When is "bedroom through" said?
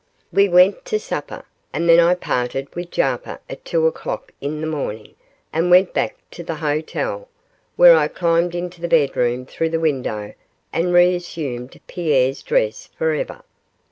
8.87-9.69